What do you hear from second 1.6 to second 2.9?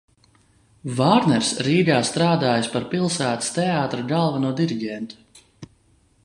Rīgā strādājis par